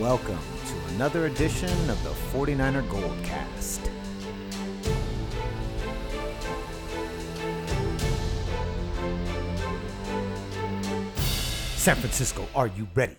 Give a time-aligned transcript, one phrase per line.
[0.00, 3.90] Welcome to another edition of the 49er Goldcast.
[11.76, 13.16] San Francisco, are you ready?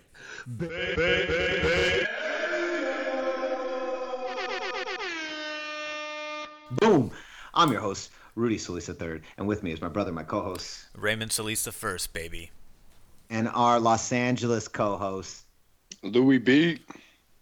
[6.70, 7.10] Boom!
[7.54, 11.32] I'm your host, Rudy Solis III, and with me is my brother, my co-host, Raymond
[11.32, 12.50] Solis the first, baby.
[13.30, 15.45] and our Los Angeles co-host.
[16.12, 16.78] Lewie B.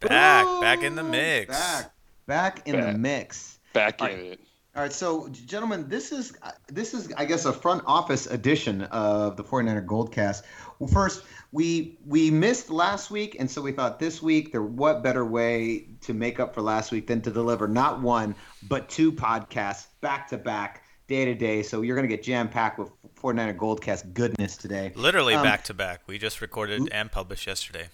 [0.01, 1.49] Back, Ooh, back in the mix.
[1.49, 1.93] Back,
[2.27, 3.59] back in the mix.
[3.73, 4.19] Back in right.
[4.19, 4.41] it.
[4.77, 6.37] All right, so gentlemen, this is
[6.67, 10.43] this is I guess a front office edition of the 49er Goldcast.
[10.81, 11.23] Well, first,
[11.53, 15.87] we we missed last week, and so we thought this week there what better way
[16.01, 18.35] to make up for last week than to deliver not one
[18.69, 21.63] but two podcasts back to back, day to day.
[21.63, 24.93] So you're gonna get jam packed with 49er Goldcast goodness today.
[24.97, 26.01] Literally Um, back to back.
[26.09, 27.91] We just recorded and published yesterday.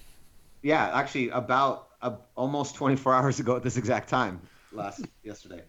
[0.63, 4.41] Yeah, actually, about uh, almost 24 hours ago at this exact time
[4.73, 5.63] last yesterday.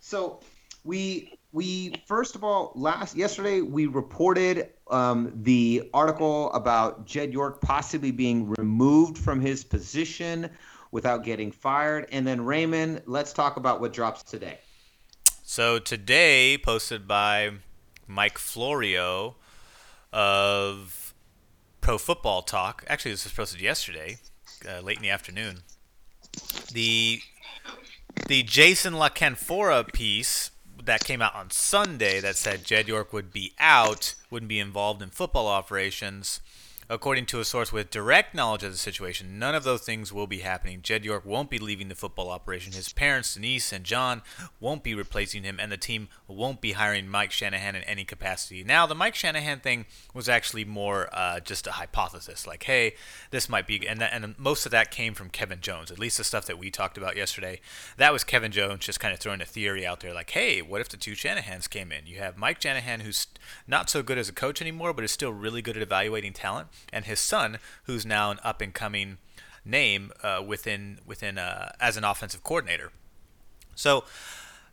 [0.00, 0.40] So
[0.84, 7.60] we we first of all last yesterday we reported um, the article about Jed York
[7.60, 10.50] possibly being removed from his position
[10.90, 14.58] without getting fired, and then Raymond, let's talk about what drops today.
[15.42, 17.50] So today, posted by
[18.06, 19.36] Mike Florio
[20.12, 21.14] of
[21.80, 22.84] Pro Football Talk.
[22.86, 24.18] Actually, this was posted yesterday,
[24.66, 25.62] uh, late in the afternoon.
[26.72, 27.20] The
[28.26, 30.50] the Jason La Canfora piece
[30.84, 35.02] that came out on Sunday that said Jed York would be out, wouldn't be involved
[35.02, 36.40] in football operations.
[36.90, 40.26] According to a source with direct knowledge of the situation, none of those things will
[40.26, 40.80] be happening.
[40.80, 42.72] Jed York won't be leaving the football operation.
[42.72, 44.22] His parents, Denise and John,
[44.58, 48.64] won't be replacing him, and the team won't be hiring Mike Shanahan in any capacity.
[48.64, 52.94] Now, the Mike Shanahan thing was actually more uh, just a hypothesis, like, hey,
[53.32, 55.90] this might be, and that, and most of that came from Kevin Jones.
[55.90, 57.60] At least the stuff that we talked about yesterday,
[57.98, 60.80] that was Kevin Jones just kind of throwing a theory out there, like, hey, what
[60.80, 62.06] if the two Shanahans came in?
[62.06, 63.26] You have Mike Shanahan, who's
[63.66, 66.68] not so good as a coach anymore, but is still really good at evaluating talent,
[66.92, 69.18] and his son, who's now an up and coming
[69.64, 72.90] name uh, within within uh, as an offensive coordinator.
[73.74, 74.04] So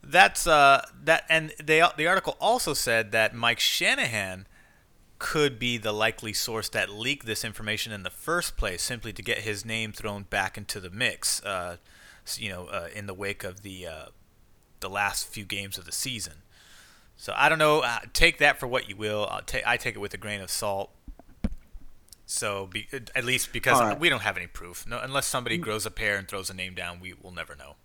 [0.03, 4.47] that's uh, that, and they the article also said that Mike Shanahan
[5.17, 9.21] could be the likely source that leaked this information in the first place, simply to
[9.21, 11.43] get his name thrown back into the mix.
[11.43, 11.77] Uh,
[12.37, 14.05] you know, uh, in the wake of the uh,
[14.79, 16.33] the last few games of the season.
[17.17, 17.83] So I don't know.
[18.13, 19.29] Take that for what you will.
[19.65, 20.91] I take it with a grain of salt.
[22.25, 23.99] So be, at least because right.
[23.99, 24.85] we don't have any proof.
[24.87, 25.61] No, unless somebody mm.
[25.61, 27.75] grows a pair and throws a name down, we will never know.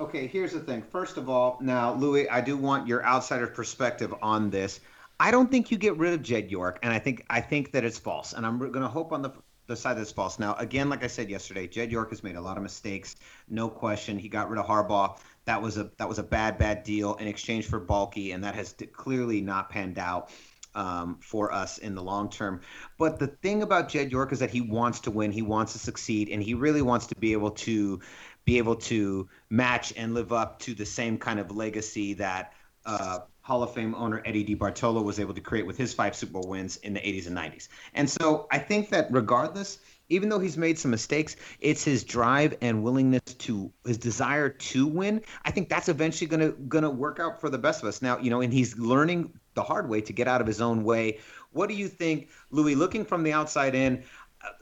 [0.00, 0.82] Okay, here's the thing.
[0.82, 4.80] First of all, now, Lewie, I do want your outsider perspective on this.
[5.18, 7.84] I don't think you get rid of Jed York, and I think I think that
[7.84, 8.32] it's false.
[8.32, 9.32] And I'm going to hope on the
[9.68, 10.38] the side that's false.
[10.38, 13.16] Now, again, like I said yesterday, Jed York has made a lot of mistakes,
[13.48, 14.18] no question.
[14.18, 15.18] He got rid of Harbaugh.
[15.44, 18.54] That was a that was a bad bad deal in exchange for Baalke, and that
[18.54, 20.30] has clearly not panned out
[20.74, 22.60] um, for us in the long term.
[22.98, 25.78] But the thing about Jed York is that he wants to win, he wants to
[25.78, 28.00] succeed, and he really wants to be able to
[28.44, 32.54] be able to match and live up to the same kind of legacy that
[32.86, 36.32] uh, Hall of Fame owner Eddie DeBartolo was able to create with his five Super
[36.32, 37.68] Bowl wins in the 80s and 90s.
[37.94, 39.78] And so I think that regardless,
[40.08, 44.86] even though he's made some mistakes, it's his drive and willingness to his desire to
[44.86, 45.22] win.
[45.44, 48.00] I think that's eventually gonna gonna work out for the best of us.
[48.02, 50.84] Now, you know, and he's learning the hard way to get out of his own
[50.84, 51.18] way.
[51.52, 52.76] What do you think, Lewie?
[52.76, 54.04] Looking from the outside in,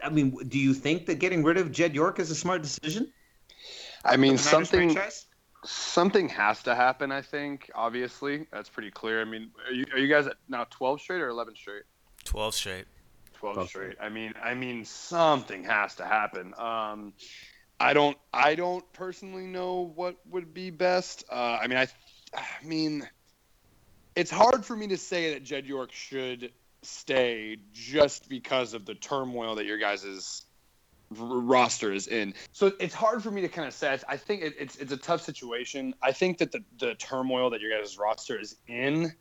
[0.03, 3.13] I mean, do you think that getting rid of Jed York is a smart decision?
[4.05, 5.27] I mean, for the Niners something franchise?
[5.65, 7.13] something has to happen.
[7.13, 7.71] I think.
[7.75, 9.21] Obviously, that's pretty clear.
[9.21, 11.83] I mean, are you, are you guys now 12 straight or 11 straight?
[12.25, 12.87] Twelve straight.
[13.37, 13.97] 12 12 straight.
[14.01, 16.55] I mean, I mean, something has to happen.
[16.59, 17.13] Um,
[17.79, 21.25] I don't, I don't personally know what would be best.
[21.31, 21.87] Uh, I mean, I,
[22.35, 23.09] I mean,
[24.15, 26.53] it's hard for me to say that Jed York should
[26.83, 30.47] stay just because of the turmoil that your guys'
[31.19, 32.35] r- roster is in.
[32.53, 33.99] So it's hard for me to kind of say.
[34.09, 35.95] I think it, it's it's a tough situation.
[36.03, 39.13] I think that the the turmoil that your guys' roster is in,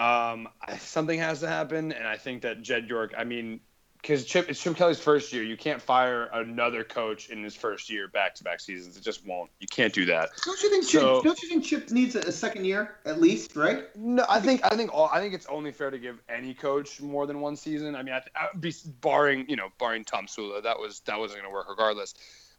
[0.00, 3.12] um, I- something has to happen, and I think that Jed York.
[3.16, 3.60] I mean,
[4.00, 5.42] because Chip, it's Chip Kelly's first year.
[5.42, 8.96] You can't fire another coach in his first year, back to back seasons.
[8.96, 9.50] It just won't.
[9.60, 10.30] You can't do that.
[10.44, 13.20] Don't you think So- Chip, don't you think Chip needs a, a second year at
[13.20, 13.94] least, right?
[13.94, 17.00] No, I think I think all, I think it's only fair to give any coach
[17.02, 17.94] more than one season.
[17.94, 21.50] I mean, I, I, be, barring you know barring Tomsula, that was that wasn't going
[21.52, 22.14] to work regardless.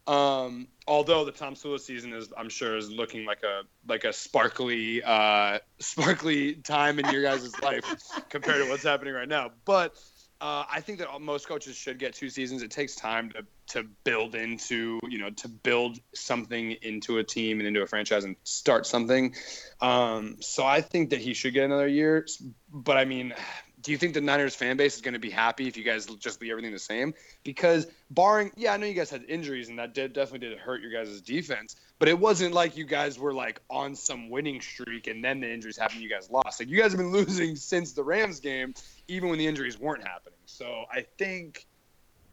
[0.07, 5.03] Um, although the Tomsula season is, I'm sure, is looking like a like a sparkly
[5.03, 7.85] uh, sparkly time in your guys' life
[8.29, 9.51] compared to what's happening right now.
[9.65, 9.95] But
[10.41, 12.63] uh, I think that most coaches should get two seasons.
[12.63, 17.59] It takes time to to build into you know to build something into a team
[17.59, 19.35] and into a franchise and start something.
[19.81, 22.25] Um, so I think that he should get another year.
[22.73, 23.33] But I mean,
[23.81, 26.05] do you think the Niners fan base is going to be happy if you guys
[26.05, 27.13] just leave everything the same?
[27.43, 30.81] Because barring, yeah, I know you guys had injuries and that did, definitely did hurt
[30.81, 35.07] your guys' defense, but it wasn't like you guys were like on some winning streak
[35.07, 36.59] and then the injuries happened, you guys lost.
[36.59, 38.73] Like you guys have been losing since the Rams game,
[39.07, 40.39] even when the injuries weren't happening.
[40.45, 41.65] So I think,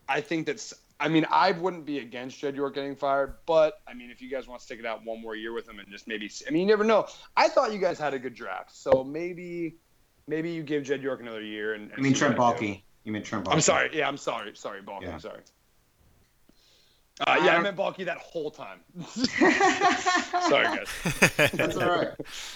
[0.08, 0.74] I think that's.
[1.00, 4.28] I mean, I wouldn't be against Jed York getting fired, but I mean, if you
[4.28, 6.50] guys want to stick it out one more year with him and just maybe, I
[6.50, 7.06] mean, you never know.
[7.36, 9.76] I thought you guys had a good draft, so maybe
[10.28, 11.74] maybe you give Jed York another year.
[11.74, 12.82] And, and I mean Trent Baalke.
[13.04, 13.52] You mean Trent Baalke?
[13.54, 13.90] I'm sorry.
[13.92, 14.54] Yeah, I'm sorry.
[14.54, 15.02] Sorry, Baalke.
[15.02, 15.14] Yeah.
[15.14, 15.40] I'm sorry.
[17.26, 18.78] Uh, yeah, I meant Baalke that whole time.
[20.48, 20.88] sorry, guys.
[21.52, 22.10] That's all right.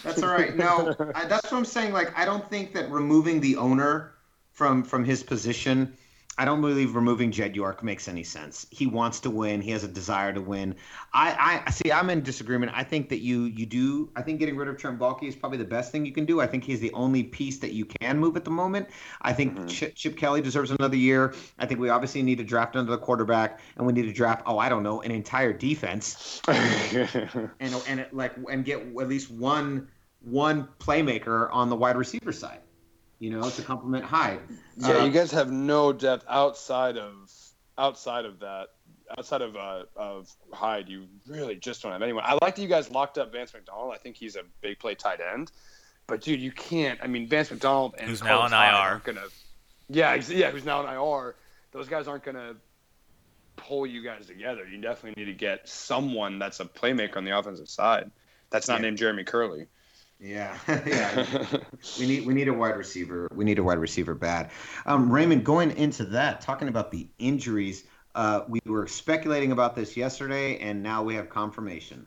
[0.04, 0.56] That's all right.
[0.56, 1.92] No, I, that's what I'm saying.
[1.92, 4.14] Like, I don't think that removing the owner
[4.52, 5.96] from from his position
[6.38, 8.66] I don't believe removing Jed York makes any sense.
[8.70, 9.60] He wants to win.
[9.60, 10.74] He has a desire to win.
[11.12, 11.92] I, I see.
[11.92, 12.72] I'm in disagreement.
[12.74, 14.10] I think that you you do.
[14.16, 16.40] I think getting rid of Trent Baalke is probably the best thing you can do.
[16.40, 18.88] I think he's the only piece that you can move at the moment.
[19.20, 19.66] I think mm-hmm.
[19.66, 21.34] Chip, Chip, Kelly deserves another year.
[21.58, 24.42] I think we obviously need to draft another quarterback, and we need to draft.
[24.46, 29.30] Oh, I don't know, an entire defense, and and it, like and get at least
[29.30, 29.88] one
[30.22, 32.60] one playmaker on the wide receiver side
[33.22, 34.40] you know, to complement Hyde.
[34.76, 37.32] Yeah, uh, you guys have no depth outside of
[37.78, 38.70] outside of that.
[39.16, 42.24] Outside of uh, of Hyde, you really just don't have anyone.
[42.26, 43.92] I like that you guys locked up Vance McDonald.
[43.94, 45.52] I think he's a big play tight end.
[46.08, 46.98] But dude, you can't.
[47.00, 49.00] I mean, Vance McDonald and who's now on IR.
[49.04, 49.26] Gonna,
[49.88, 51.36] yeah, yeah, who's now on IR.
[51.70, 52.56] Those guys aren't gonna
[53.54, 54.66] pull you guys together.
[54.66, 58.10] You definitely need to get someone that's a playmaker on the offensive side.
[58.50, 58.86] That's not yeah.
[58.86, 59.68] named Jeremy Kerley.
[60.22, 60.56] Yeah,
[61.98, 63.26] we need we need a wide receiver.
[63.34, 64.50] We need a wide receiver bad.
[64.86, 67.84] Um, Raymond, going into that, talking about the injuries,
[68.14, 72.06] uh, we were speculating about this yesterday, and now we have confirmation.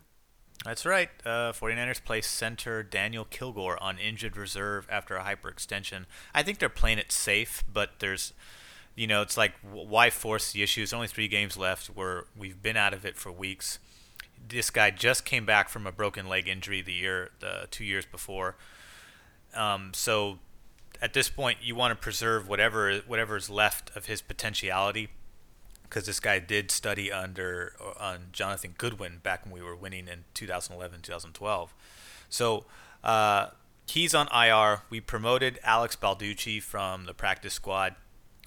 [0.64, 1.10] That's right.
[1.26, 6.06] Uh, 49ers place center Daniel Kilgore on injured reserve after a hyperextension.
[6.34, 8.34] I think they're playing it safe, but there's,
[8.96, 10.82] you know, it's like why force the issue?
[10.82, 11.88] There's only three games left.
[11.88, 13.80] Where we've been out of it for weeks
[14.48, 18.06] this guy just came back from a broken leg injury the year, the two years
[18.06, 18.56] before.
[19.54, 20.40] Um, so
[21.02, 25.10] at this point, you want to preserve whatever whatever is left of his potentiality,
[25.84, 30.08] because this guy did study under uh, on Jonathan Goodwin back when we were winning
[30.08, 31.74] in 2011, 2012.
[32.30, 32.66] So
[33.04, 33.48] uh,
[33.88, 34.82] he's on IR.
[34.90, 37.96] We promoted Alex Balducci from the practice squad.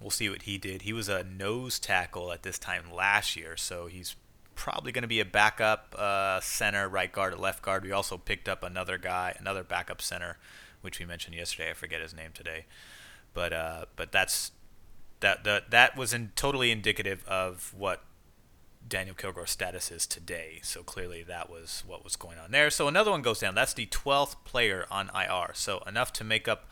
[0.01, 0.83] We'll see what he did.
[0.83, 4.15] He was a nose tackle at this time last year, so he's
[4.59, 7.85] probably going to be a backup uh, center, right guard, or left guard.
[7.85, 10.37] We also picked up another guy, another backup center,
[10.81, 11.71] which we mentioned yesterday.
[11.71, 12.67] I forget his name today,
[13.33, 14.51] but uh, but that's
[15.21, 18.03] that that that was in, totally indicative of what
[18.87, 20.59] Daniel Kilgore's status is today.
[20.63, 22.69] So clearly that was what was going on there.
[22.69, 23.55] So another one goes down.
[23.55, 25.53] That's the 12th player on IR.
[25.55, 26.69] So enough to make up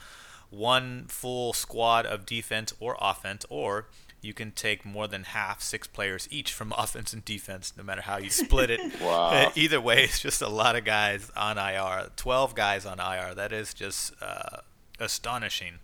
[0.51, 3.87] one full squad of defense or offense, or
[4.27, 8.03] you can take more than half, six players each from offense and defense, no matter
[8.03, 8.81] how you split it.
[9.01, 9.53] wow.
[9.55, 12.11] Either way, it's just a lot of guys on IR.
[12.17, 13.35] 12 guys on IR.
[13.35, 14.59] That is just uh,
[14.99, 15.79] astonishing.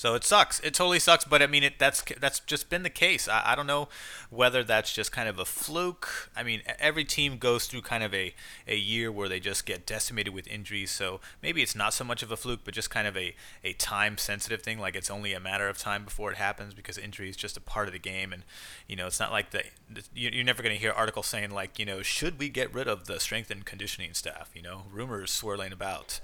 [0.00, 0.60] So it sucks.
[0.60, 1.26] It totally sucks.
[1.26, 3.28] But I mean, it, that's that's just been the case.
[3.28, 3.90] I, I don't know
[4.30, 6.30] whether that's just kind of a fluke.
[6.34, 8.34] I mean, every team goes through kind of a,
[8.66, 10.90] a year where they just get decimated with injuries.
[10.90, 13.74] So maybe it's not so much of a fluke, but just kind of a, a
[13.74, 14.78] time sensitive thing.
[14.78, 17.60] Like it's only a matter of time before it happens because injury is just a
[17.60, 18.32] part of the game.
[18.32, 18.44] And
[18.88, 19.64] you know, it's not like the
[20.14, 23.04] you're never going to hear articles saying like you know should we get rid of
[23.04, 24.50] the strength and conditioning staff?
[24.54, 26.20] You know, rumors swirling about.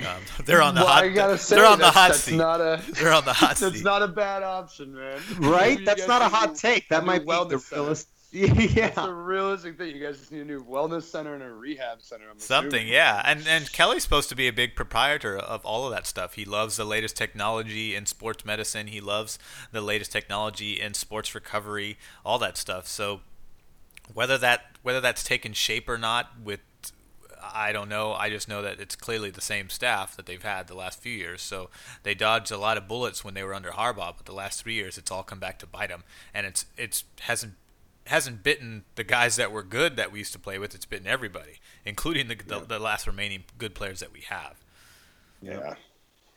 [0.00, 1.04] Um, they're on the well, hot.
[1.04, 2.36] I gotta say, they're on the hot that's seat.
[2.36, 3.84] Not a, they're on the hot that's seat.
[3.84, 5.20] not a bad option, man.
[5.38, 5.84] Right?
[5.84, 6.88] that's not a hot take.
[6.88, 8.08] That might be the realist.
[8.32, 9.96] Yeah, it's a realistic thing.
[9.96, 12.24] You guys just need a new wellness center and a rehab center.
[12.30, 12.92] I'm Something, assuming.
[12.92, 13.22] yeah.
[13.24, 16.34] And and Kelly's supposed to be a big proprietor of all of that stuff.
[16.34, 18.88] He loves the latest technology in sports medicine.
[18.88, 19.38] He loves
[19.72, 22.86] the latest technology in sports recovery, all that stuff.
[22.86, 23.20] So
[24.12, 26.60] whether that whether that's taken shape or not with
[27.54, 28.12] I don't know.
[28.12, 31.12] I just know that it's clearly the same staff that they've had the last few
[31.12, 31.42] years.
[31.42, 31.70] So
[32.02, 34.74] they dodged a lot of bullets when they were under Harbaugh, but the last three
[34.74, 37.54] years it's all come back to bite them, and it's it's hasn't
[38.06, 40.74] hasn't bitten the guys that were good that we used to play with.
[40.74, 44.56] It's bitten everybody, including the the, the last remaining good players that we have.
[45.42, 45.74] Yeah.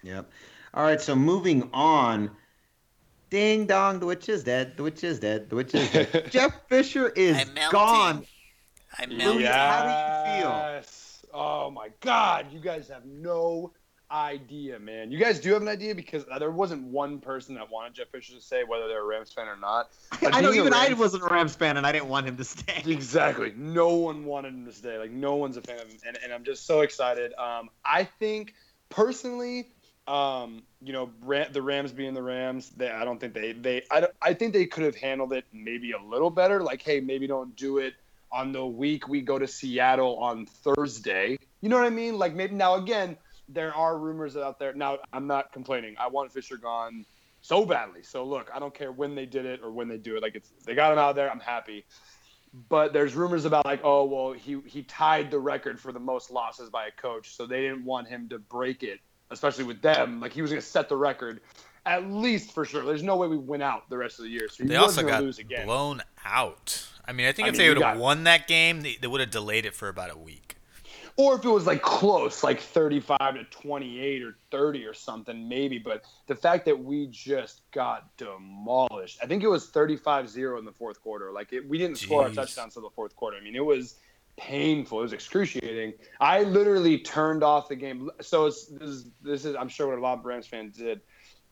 [0.03, 0.29] Yep.
[0.73, 1.01] All right.
[1.01, 2.31] So moving on.
[3.29, 4.75] Ding dong, the witch is dead.
[4.75, 5.51] The witch is dead.
[5.51, 6.27] The witch is dead.
[6.31, 8.25] Jeff Fisher is gone.
[8.97, 9.11] I'm.
[9.11, 9.55] Yes.
[9.55, 10.83] How do you feel?
[11.33, 13.71] Oh my God, you guys have no
[14.11, 15.11] idea, man.
[15.11, 18.07] You guys do have an idea because uh, there wasn't one person that wanted Jeff
[18.09, 19.89] Fisher to stay, whether they're a Rams fan or not.
[20.21, 22.27] But I know being a even I wasn't a Rams fan, and I didn't want
[22.27, 22.83] him to stay.
[22.89, 23.53] Exactly.
[23.55, 24.97] No one wanted him to stay.
[24.97, 27.33] Like no one's a fan of him, and, and I'm just so excited.
[27.33, 28.55] Um, I think
[28.89, 29.69] personally,
[30.07, 33.83] um, you know, Ram, the Rams being the Rams, they, I don't think they they
[33.91, 36.63] I, I think they could have handled it maybe a little better.
[36.63, 37.93] Like, hey, maybe don't do it
[38.31, 41.37] on the week we go to Seattle on Thursday.
[41.61, 42.17] You know what I mean?
[42.17, 43.17] Like maybe now again,
[43.47, 44.73] there are rumors out there.
[44.73, 45.95] Now I'm not complaining.
[45.99, 47.05] I want Fisher gone
[47.41, 48.03] so badly.
[48.03, 50.21] So look, I don't care when they did it or when they do it.
[50.21, 51.31] Like it's they got him out there.
[51.31, 51.85] I'm happy.
[52.67, 56.31] But there's rumors about like, oh well, he he tied the record for the most
[56.31, 60.19] losses by a coach, so they didn't want him to break it, especially with them.
[60.19, 61.41] Like he was going to set the record,
[61.85, 62.83] at least for sure.
[62.83, 64.47] There's no way we win out the rest of the year.
[64.49, 65.65] So They also gonna got lose again.
[65.67, 66.87] blown out.
[67.09, 69.07] I mean, I think I if mean, they would have won that game, they, they
[69.07, 70.57] would have delayed it for about a week.
[71.17, 75.79] or if it was like close, like 35 to 28 or 30 or something, maybe.
[75.79, 80.65] But the fact that we just got demolished, I think it was 35 0 in
[80.65, 81.31] the fourth quarter.
[81.31, 82.35] Like, it, we didn't score a Jeez.
[82.35, 83.37] touchdown until the fourth quarter.
[83.37, 83.95] I mean, it was
[84.37, 84.99] painful.
[84.99, 85.93] It was excruciating.
[86.21, 88.11] I literally turned off the game.
[88.21, 91.01] So it's, this, is, this is, I'm sure, what a lot of Rams fans did.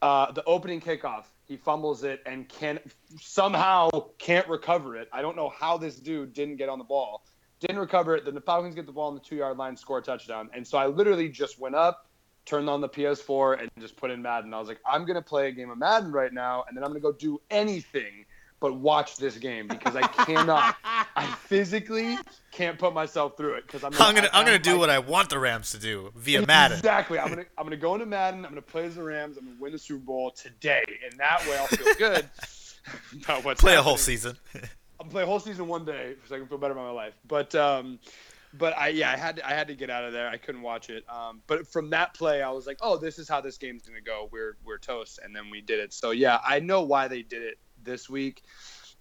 [0.04, 2.80] Uh, the opening kickoff, he fumbles it and can
[3.20, 5.08] somehow can't recover it.
[5.14, 7.24] I don't know how this dude didn't get on the ball
[7.60, 8.26] didn't recover it.
[8.26, 10.50] Then the Falcons get the ball on the two yard line, score a touchdown.
[10.54, 12.08] And so I literally just went up,
[12.46, 14.54] turned on the PS4, and just put in Madden.
[14.54, 16.90] I was like, I'm gonna play a game of Madden right now, and then I'm
[16.90, 18.26] gonna go do anything
[18.60, 20.76] but watch this game because I cannot.
[20.84, 22.18] I physically
[22.52, 23.94] can't put myself through it because I'm.
[24.00, 26.78] I'm gonna I'm gonna do what I want the Rams to do via Madden.
[26.78, 27.20] Exactly.
[27.20, 28.46] I'm gonna I'm gonna go into Madden.
[28.46, 29.38] I'm gonna play as the Rams.
[29.38, 32.30] I'm gonna win the Super Bowl today, and that way I'll feel good
[33.24, 34.38] about what's Play a whole season.
[35.00, 37.14] I'll play a whole season one day so I can feel better about my life.
[37.28, 38.00] But um,
[38.54, 40.30] but I yeah I had to, I had to get out of there.
[40.30, 41.04] I couldn't watch it.
[41.10, 44.02] Um, but from that play, I was like, oh, this is how this game's gonna
[44.02, 44.30] go.
[44.32, 45.94] We're we're toast, and then we did it.
[45.94, 48.44] So yeah, I know why they did it this week.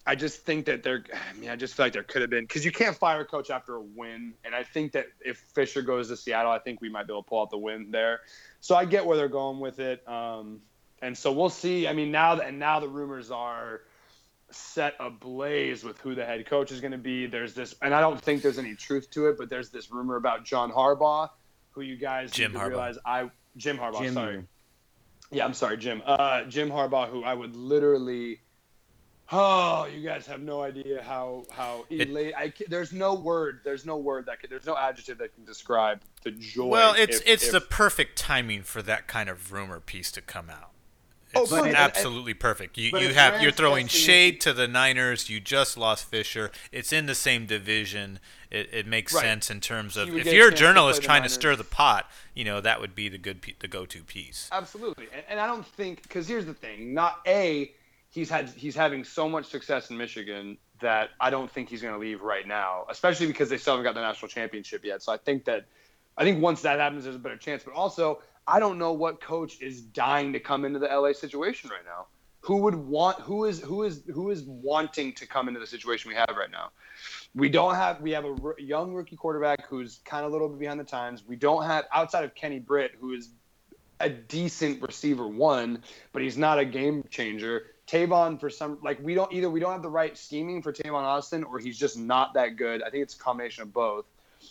[0.07, 1.05] I just think that there.
[1.13, 3.25] I mean, I just feel like there could have been because you can't fire a
[3.25, 6.81] coach after a win, and I think that if Fisher goes to Seattle, I think
[6.81, 8.21] we might be able to pull out the win there.
[8.61, 10.61] So I get where they're going with it, um,
[11.03, 11.89] and so we'll see.
[11.89, 13.83] I mean, now that and now the rumors are
[14.51, 17.27] set ablaze with who the head coach is going to be.
[17.27, 20.15] There's this, and I don't think there's any truth to it, but there's this rumor
[20.15, 21.31] about John Harbaugh,
[21.73, 22.69] who you guys Jim Harbaugh.
[22.69, 24.03] realize I Jim Harbaugh.
[24.03, 24.15] Jim.
[24.15, 24.45] Sorry,
[25.33, 26.01] yeah, I'm sorry, Jim.
[26.07, 28.41] Uh, Jim Harbaugh, who I would literally.
[29.33, 32.35] Oh, you guys have no idea how how It- elate.
[32.37, 33.61] I there's no word.
[33.65, 34.51] There's no word that could.
[34.51, 36.67] There's no adjective that can describe the joy.
[36.67, 40.21] Well, it's if- it's if- the perfect timing for that kind of rumor piece to
[40.23, 40.71] come out.
[41.35, 42.79] Oh, It's it- absolutely perfect.
[42.79, 45.29] You you have you're throwing shade to the Niners.
[45.29, 46.53] You just lost Fisher.
[46.71, 48.21] It's in the same division.
[48.49, 49.23] It, it makes Right.
[49.23, 51.65] sense in terms of You if you're a to journalist the trying to stir the
[51.65, 54.49] pot, you know that would be the good the go-to piece.
[54.53, 57.73] Absolutely, and, and I don't think because here's the thing: not a
[58.17, 61.93] he's had he's having so much success in Michigan that I don't think he's going
[61.93, 65.03] to leave right now, especially because they still haven't got the national championship yet.
[65.03, 65.67] So I think that
[66.17, 67.63] I think once that happens, there's a better chance.
[67.63, 71.69] But also, I don't know what coach is dying to come into the LA situation
[71.69, 72.07] right now.
[72.41, 73.21] Who would want?
[73.21, 76.51] Who is who is who is wanting to come into the situation we have right
[76.51, 76.71] now?
[77.35, 78.01] We don't have.
[78.01, 80.85] We have a r- young rookie quarterback who's kind of a little bit behind the
[80.85, 81.23] times.
[81.27, 83.29] We don't have outside of Kenny Britt, who is
[84.01, 85.83] a decent receiver one,
[86.13, 87.65] but he's not a game changer.
[87.87, 91.03] Tavon for some like we don't either we don't have the right scheming for Tavon
[91.03, 92.83] Austin or he's just not that good.
[92.83, 94.07] I think it's a combination of both.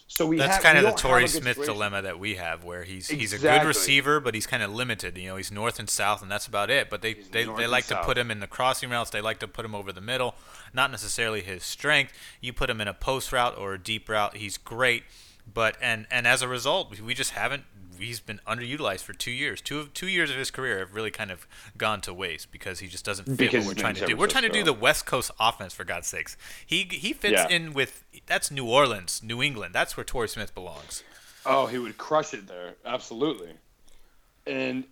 [0.08, 1.74] So we That's have, kind of the Torrey Smith situation.
[1.74, 5.18] dilemma that we have, where he's he's a good receiver, but he's kind of limited.
[5.18, 6.90] You know, he's north and south, and that's about it.
[6.90, 8.06] But they He's they, they like to south.
[8.06, 9.10] put him in the crossing routes.
[9.10, 10.36] They like to put him over the middle.
[10.74, 12.14] Not necessarily his strength.
[12.42, 15.04] You put him in a post route or a deep route, he's great.
[15.52, 17.64] But and and as a result, we just haven't.
[17.98, 19.62] He's been underutilized for two years.
[19.62, 21.48] Two of two years of his career have really kind of
[21.78, 24.16] gone to waste because he just doesn't fit Because what we're trying to do.
[24.16, 26.38] We're trying to do the West Coast offense for God's sakes.
[26.66, 27.48] He he fits Yeah.
[27.48, 29.74] in with that's New Orleans, New England.
[29.74, 31.04] That's where Torrey Smith belongs.
[31.46, 32.76] Oh, he would crush it there.
[32.86, 33.54] Absolutely.
[34.48, 34.84] And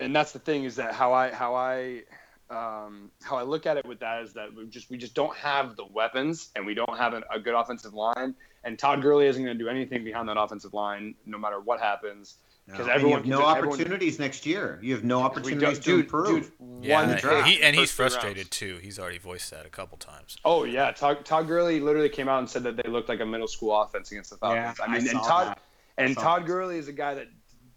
[0.00, 2.02] and that's the thing is that how I how I
[2.50, 5.36] um, how I look at it with that is that we just we just don't
[5.36, 8.34] have the weapons and we don't have an, a good offensive line.
[8.64, 11.80] And Todd Gurley isn't going to do anything behind that offensive line, no matter what
[11.80, 12.36] happens.
[12.70, 14.78] Because No, and everyone you have no just- everyone- opportunities next year.
[14.82, 16.42] You have no opportunities to dude, improve.
[16.58, 18.14] dude, Yeah, one and draft, he, and he's first three rounds.
[18.14, 18.78] frustrated too.
[18.82, 20.36] He's already voiced that a couple times.
[20.44, 23.26] Oh yeah, Todd, Todd Gurley literally came out and said that they looked like a
[23.26, 24.76] middle school offense against the Falcons.
[24.78, 25.58] Yeah, I mean, I and Todd that.
[25.96, 26.44] and Todd.
[26.46, 27.28] Gurley is a guy that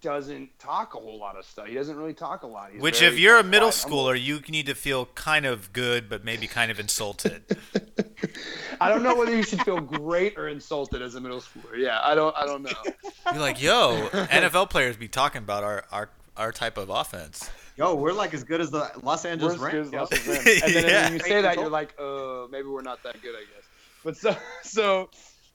[0.01, 1.67] doesn't talk a whole lot of stuff.
[1.67, 2.71] He doesn't really talk a lot.
[2.73, 3.97] He's Which, if you're a quiet, middle humble.
[4.05, 7.43] schooler, you need to feel kind of good, but maybe kind of insulted.
[8.81, 11.77] I don't know whether you should feel great or insulted as a middle schooler.
[11.77, 12.35] Yeah, I don't.
[12.35, 12.71] I don't know.
[13.31, 17.49] You're like, yo, NFL players be talking about our our, our type of offense.
[17.77, 19.71] Yo, we're like as good as the Los Angeles Rams.
[19.71, 20.61] good as Los Angeles Rams.
[20.63, 21.03] And then Yeah.
[21.05, 23.65] when you say that, you're like, uh, maybe we're not that good, I guess.
[24.03, 25.09] But so, so,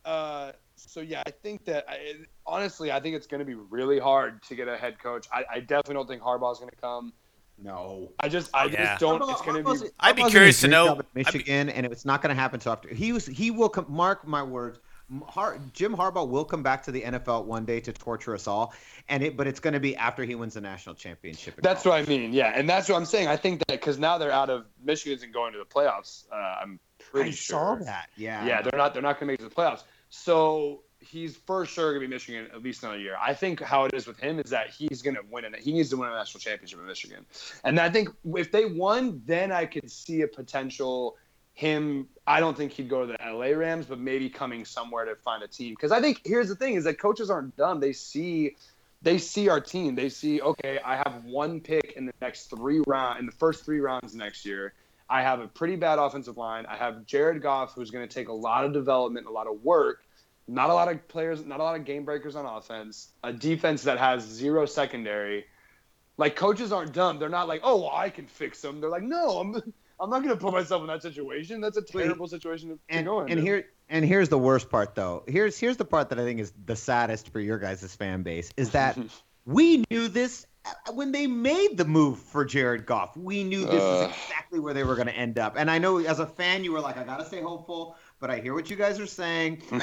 [0.05, 2.15] uh, so yeah, I think that I,
[2.47, 5.27] honestly, I think it's going to be really hard to get a head coach.
[5.33, 7.13] I, I definitely don't think Harbaugh's going to come.
[7.59, 8.13] No.
[8.21, 8.85] I just, I Yeah.
[8.87, 9.23] just don't.
[9.31, 9.89] It's going to be.
[10.01, 12.35] I'd be curious to know- dream job at I'd be- Michigan, and it's not going
[12.35, 13.27] to happen until after he was.
[13.27, 13.87] He will come.
[13.89, 14.79] Mark my words.
[15.29, 18.75] Har- Jim Harbaugh will come back to the NFL one day to torture us all,
[19.09, 19.37] and it.
[19.37, 21.55] But it's going to be after he wins the national championship.
[21.63, 22.07] That's college.
[22.09, 22.33] what I mean.
[22.33, 23.29] Yeah, and that's what I'm saying.
[23.29, 26.25] I think that because now they're out of Michigan's and going to the playoffs.
[26.31, 27.79] Uh, I'm pretty I sure.
[27.79, 28.09] saw that.
[28.17, 28.45] Yeah.
[28.45, 28.93] Yeah, they're not.
[28.95, 29.85] They're not going to make it to the playoffs.
[30.11, 33.17] So he's for sure to be Michigan at least another year.
[33.21, 35.57] I think how it is with him is that he's to win it.
[35.59, 37.25] He needs to win a national championship in Michigan,
[37.65, 41.17] and I think if they won, then I could see a potential
[41.55, 42.09] him.
[42.27, 45.43] I don't think he'd go to the LA Rams, but maybe coming somewhere to find
[45.43, 45.75] a team.
[45.75, 47.81] Because I think here's the thing: is that coaches aren't dumb.
[47.81, 48.57] They see.
[49.03, 49.95] They see our team.
[49.95, 53.65] They see, okay, I have one pick in the next three round in the first
[53.65, 54.73] three rounds next year.
[55.09, 56.67] I have a pretty bad offensive line.
[56.67, 59.63] I have Jared Goff, who's going to take a lot of development, a lot of
[59.63, 60.06] work,
[60.49, 63.83] not a lot of players, not a lot of game breakers on offense, a defense
[63.83, 65.47] that has zero secondary.
[66.17, 67.19] Like coaches aren't dumb.
[67.19, 68.81] They're not like, oh, well, I can fix them.
[68.81, 69.55] They're like, no, I'm,
[70.01, 71.61] I'm not going to put myself in that situation.
[71.61, 73.33] That's a terrible situation to, to and, go in.
[73.33, 76.41] and here and here's the worst part though here's here's the part that i think
[76.41, 78.99] is the saddest for your guys' fan base is that
[79.47, 83.83] we knew this uh, when they made the move for jared goff we knew this
[83.83, 84.11] Ugh.
[84.11, 86.65] is exactly where they were going to end up and i know as a fan
[86.65, 89.63] you were like i gotta stay hopeful but i hear what you guys are saying
[89.71, 89.83] and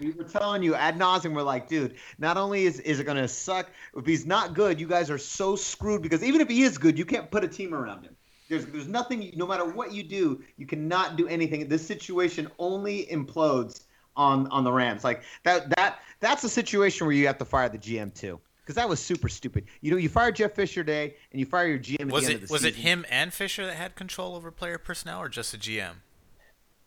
[0.00, 3.16] we were telling you ad nauseum we're like dude not only is, is it going
[3.16, 6.62] to suck if he's not good you guys are so screwed because even if he
[6.62, 8.16] is good you can't put a team around him
[8.50, 9.32] there's there's nothing.
[9.36, 11.66] No matter what you do, you cannot do anything.
[11.68, 13.84] This situation only implodes
[14.16, 15.04] on on the Rams.
[15.04, 18.74] Like that that that's a situation where you have to fire the GM too, because
[18.74, 19.66] that was super stupid.
[19.80, 22.00] You know, you fire Jeff Fisher today, and you fire your GM.
[22.00, 24.34] At Was the it end of the was it him and Fisher that had control
[24.34, 25.94] over player personnel, or just the GM?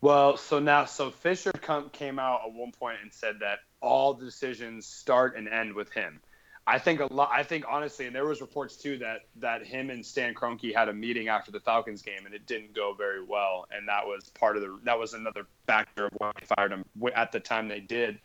[0.04, 4.12] Well, so now, so Fisher come, came out at one point and said that all
[4.12, 6.20] decisions start and end with him.
[6.66, 7.30] I think a lot.
[7.32, 10.90] I think honestly, and there was reports too that that him and Stan Kroenke had
[10.90, 14.28] a meeting after the Falcons game, and it didn't go very well, and that was
[14.38, 14.78] part of the.
[14.84, 18.18] That was another factor of why they fired him at the time they did.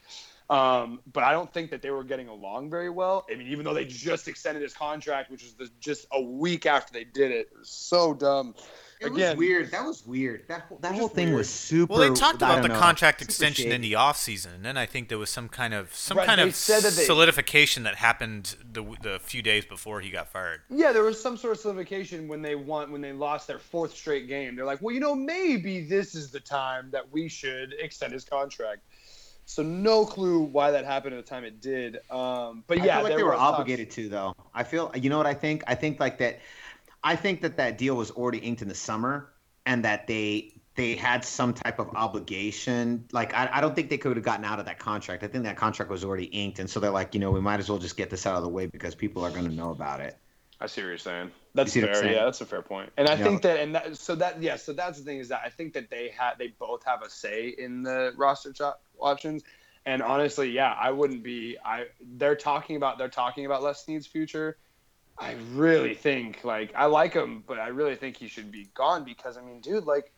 [0.49, 3.25] Um, but I don't think that they were getting along very well.
[3.32, 6.65] I mean, even though they just extended his contract, which was the, just a week
[6.65, 8.54] after they did it, it was so dumb.
[8.99, 9.71] It Again, was weird.
[9.71, 10.45] That was weird.
[10.49, 11.38] That whole, that whole thing weird.
[11.38, 11.93] was super.
[11.93, 14.75] Well, they talked about the know, contract super extension in the off season, and then
[14.75, 17.83] I think there was some kind of some Right, kind of said that they- solidification
[17.83, 20.62] that happened the the few days before he got fired.
[20.69, 23.95] Yeah, there was some sort of solidification when they won when they lost their fourth
[23.95, 24.57] straight game.
[24.57, 28.25] They're like, well, you know, maybe this is the time that we should extend his
[28.25, 28.81] contract.
[29.45, 31.99] So no clue why that happened at the time it did.
[32.12, 34.35] Um, but yeah, I feel like they were obligated to though.
[34.53, 35.63] I feel you know what I think.
[35.67, 36.41] I think like that.
[37.03, 39.33] I think that that deal was already inked in the summer,
[39.65, 43.05] and that they they had some type of obligation.
[43.12, 45.23] Like I, I don't think they could have gotten out of that contract.
[45.23, 47.59] I think that contract was already inked, and so they're like, you know, we might
[47.59, 49.71] as well just get this out of the way because people are going to know
[49.71, 50.17] about it.
[50.62, 51.31] I see what you're saying.
[51.53, 51.93] That's fair.
[51.93, 52.13] saying?
[52.13, 52.91] Yeah, that's a fair point.
[52.97, 53.23] And I Yeah.
[53.23, 55.73] think that, and that, so that, yeah, so that's the thing is that I think
[55.73, 58.53] that they had, they both have a say in the roster
[58.99, 59.43] options.
[59.85, 61.57] And honestly, yeah, I wouldn't be.
[61.63, 61.85] I
[62.17, 64.57] they're talking about they're talking about Les Snead's future.
[65.19, 69.03] I really think like I like him, but I really think he should be gone
[69.03, 70.13] because I mean, dude, like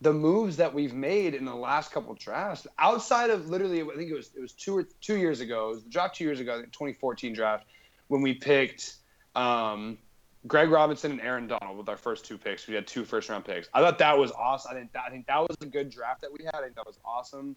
[0.00, 4.10] the moves that we've made in the last couple drafts, outside of literally, I think
[4.10, 6.40] it was it was two or two years ago, it was the draft two years
[6.40, 7.66] ago, the 2014 draft,
[8.08, 8.96] when we picked
[9.36, 9.98] um,
[10.46, 12.66] Greg Robinson and Aaron Donald with our first two picks.
[12.66, 13.68] We had two first round picks.
[13.72, 14.72] I thought that was awesome.
[14.72, 16.56] I think that, I think that was a good draft that we had.
[16.56, 17.54] I think that was awesome.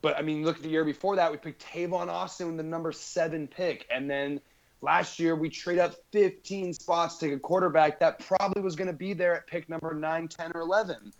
[0.00, 2.62] But I mean, look at the year before that, we picked Tavon Austin with the
[2.62, 4.40] number seven pick, and then
[4.82, 8.96] last year we trade up 15 spots to a quarterback that probably was going to
[8.96, 11.12] be there at pick number 9, 10, or 11.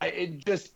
[0.00, 0.72] I, it just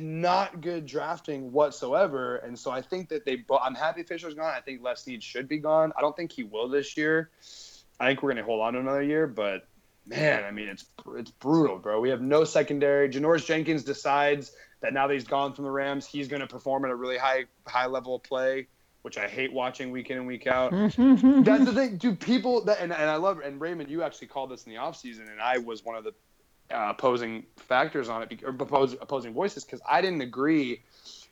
[0.00, 2.36] not good drafting whatsoever.
[2.36, 3.44] And so I think that they.
[3.60, 4.52] I'm happy Fisher's gone.
[4.54, 5.92] I think Les Snead should be gone.
[5.96, 7.30] I don't think he will this year.
[7.98, 9.66] I think we're going to hold on to another year, but
[10.06, 12.00] man, I mean, it's it's brutal, bro.
[12.00, 13.08] We have no secondary.
[13.08, 16.84] Janoris Jenkins decides that now that he's gone from the Rams, he's going to perform
[16.84, 18.66] at a really high high level of play,
[19.02, 20.70] which I hate watching week in and week out.
[20.96, 22.20] That's the thing, dude.
[22.20, 25.30] People that and, and I love and Raymond, you actually called this in the offseason,
[25.30, 26.14] and I was one of the
[26.72, 30.82] uh, opposing factors on it or opposing opposing voices because I didn't agree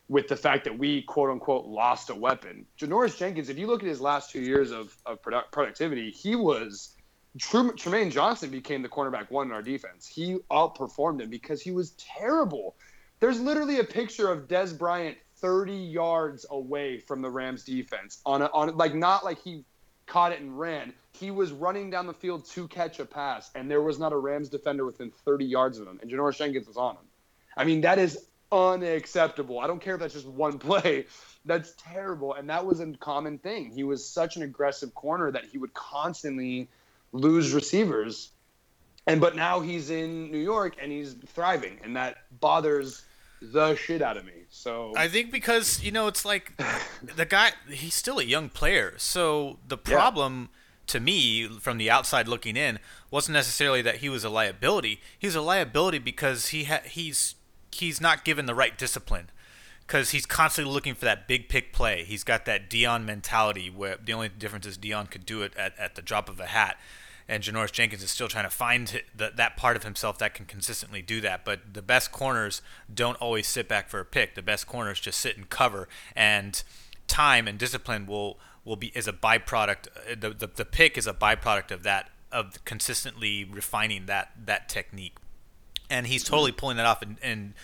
[0.09, 2.67] with the fact that we quote unquote lost a weapon.
[2.79, 6.37] Janoris Jenkins, if you look at his last two years of of product, productivity, he
[6.37, 6.95] was.
[7.39, 10.05] Trum- Trumaine Johnson became the cornerback one in our defense.
[10.05, 12.75] He outperformed him because he was terrible
[13.21, 18.43] There's literally a picture of Dez Bryant 30 yards away from the Rams defense on
[18.43, 19.65] a, on like not like he
[20.07, 20.93] caught it and ran.
[21.13, 24.17] He was running down the field to catch a pass, and there was not a
[24.17, 27.05] Rams defender within 30 yards of him, and Janoris Jenkins was on him.
[27.57, 29.61] I mean, that is unacceptable.
[29.61, 31.07] I don't care if that's just one play.
[31.45, 33.71] That's terrible, and that was a common thing.
[33.71, 36.69] He was such an aggressive corner that he would constantly
[37.13, 38.31] lose receivers.
[39.07, 43.03] And but now he's in New York and he's thriving, and that bothers
[43.41, 44.33] the shit out of me.
[44.51, 46.61] So I think because you know it's like
[47.17, 48.95] the guy he's still a young player.
[48.99, 50.59] So the problem yeah.
[50.89, 52.79] to me from the outside looking in
[53.11, 55.01] wasn't necessarily that he was a liability.
[55.19, 57.35] He's a liability because he ha- he's
[57.73, 59.31] he's not given the right discipline
[59.87, 62.05] because he's constantly looking for that big pick play.
[62.05, 65.77] He's got that Deion mentality where the only difference is Deion could do it at,
[65.79, 66.79] at the drop of a hat.
[67.31, 70.47] And Janoris Jenkins is still trying to find the, that part of himself that can
[70.47, 71.45] consistently do that.
[71.45, 72.61] But the best corners
[72.93, 74.35] don't always sit back for a pick.
[74.35, 75.89] The best corners just sit and cover.
[76.17, 76.61] And
[77.07, 79.87] time and discipline will will be is a byproduct.
[79.97, 84.69] Uh, the, the, the pick is a byproduct of that of consistently refining that that
[84.69, 85.17] technique.
[85.89, 87.01] And he's totally pulling that off.
[87.01, 87.55] And, and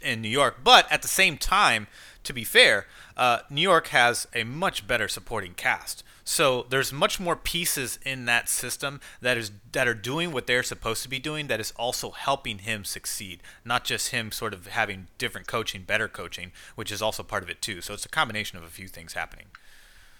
[0.00, 0.60] in New York.
[0.62, 1.88] But at the same time,
[2.22, 6.04] to be fair, uh, New York has a much better supporting cast.
[6.28, 10.62] So there's much more pieces in that system that is that are doing what they're
[10.62, 11.46] supposed to be doing.
[11.46, 16.06] That is also helping him succeed, not just him sort of having different coaching, better
[16.06, 17.80] coaching, which is also part of it too.
[17.80, 19.46] So it's a combination of a few things happening.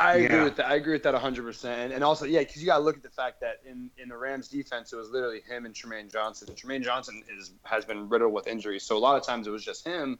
[0.00, 0.44] I agree yeah.
[0.44, 0.66] with that.
[0.70, 1.42] I agree with that 100.
[1.42, 4.08] percent And also, yeah, because you got to look at the fact that in, in
[4.08, 6.48] the Rams defense, it was literally him and Trumaine Johnson.
[6.48, 9.50] And Trumaine Johnson is has been riddled with injuries, so a lot of times it
[9.50, 10.18] was just him.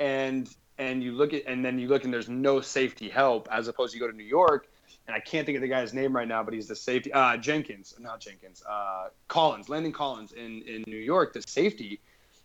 [0.00, 3.68] And and you look at and then you look and there's no safety help as
[3.68, 4.66] opposed to you go to New York
[5.08, 7.38] and I can't think of the guy's name right now, but he's the safety uh,
[7.38, 12.00] Jenkins, not Jenkins, uh, Collins, Landon Collins in in New York, the safety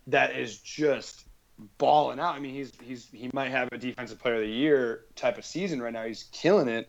[0.08, 1.26] that is just
[1.78, 2.34] balling out.
[2.34, 5.44] I mean, he's he's he might have a defensive player of the year type of
[5.44, 6.04] season right now.
[6.04, 6.88] He's killing it.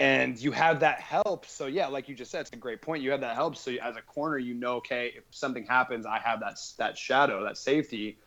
[0.00, 1.46] And you have that help.
[1.46, 3.00] So yeah, like you just said, it's a great point.
[3.04, 3.54] You have that help.
[3.56, 7.44] So as a corner, you know, okay, if something happens, I have that that shadow,
[7.44, 8.18] that safety.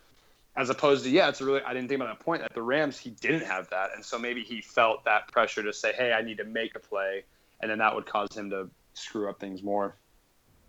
[0.58, 2.42] As opposed to yeah, it's a really I didn't think about that point.
[2.42, 5.72] At the Rams, he didn't have that, and so maybe he felt that pressure to
[5.72, 7.22] say, hey, I need to make a play,
[7.60, 9.94] and then that would cause him to screw up things more.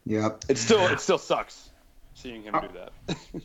[0.06, 1.72] yeah It still it still sucks
[2.14, 3.18] seeing him do that.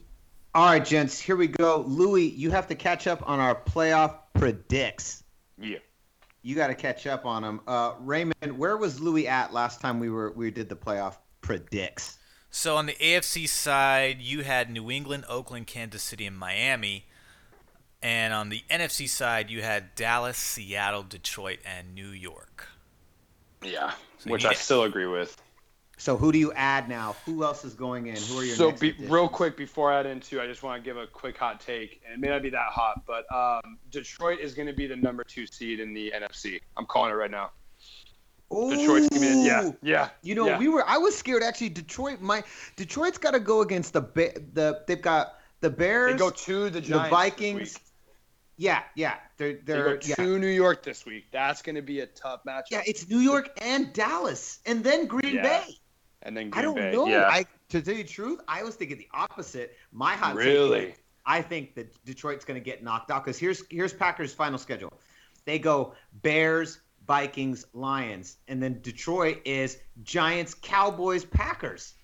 [0.54, 1.82] All right, gents, here we go.
[1.82, 5.24] Lewie, you have to catch up on our playoff predicts.
[5.58, 5.78] Yeah.
[6.42, 7.60] You got to catch up on them.
[7.66, 12.18] Uh, Raymond, where was Lewie at last time we were we did the playoff predicts?
[12.56, 17.04] So on the AFC side, you had New England, Oakland, Kansas City, and Miami.
[18.00, 22.68] And on the NFC side, you had Dallas, Seattle, Detroit, and New York.
[23.60, 25.36] Yeah, so which I still agree with.
[25.96, 27.16] So who do you add now?
[27.26, 28.16] Who else is going in?
[28.16, 30.40] Who are your so be, real quick before I add into?
[30.40, 32.68] I just want to give a quick hot take, and it may not be that
[32.70, 36.60] hot, but um, Detroit is going to be the number two seed in the NFC.
[36.76, 37.50] I'm calling it right now.
[38.54, 38.76] Ooh.
[38.76, 40.08] Detroit's gonna be yeah, yeah.
[40.22, 40.58] You know, yeah.
[40.58, 40.86] we were.
[40.88, 41.70] I was scared actually.
[41.70, 42.42] Detroit, my
[42.76, 44.82] Detroit's got to go against the the.
[44.86, 46.12] They've got the Bears.
[46.12, 47.04] They go to the Giants.
[47.04, 47.78] The Vikings.
[48.56, 49.16] Yeah, yeah.
[49.36, 51.24] They're they're they go to New York this week.
[51.32, 52.70] That's going to be a tough matchup.
[52.70, 55.42] Yeah, it's New York and Dallas, and then Green yeah.
[55.42, 55.78] Bay
[56.24, 56.92] and then Green I don't Bay.
[56.92, 57.06] know.
[57.06, 57.28] Yeah.
[57.28, 59.76] I to tell you the truth, I was thinking the opposite.
[59.92, 60.86] My hot really.
[60.86, 64.58] Take, I think that Detroit's going to get knocked out because here's here's Packers' final
[64.58, 64.92] schedule.
[65.44, 71.94] They go Bears, Vikings, Lions, and then Detroit is Giants, Cowboys, Packers.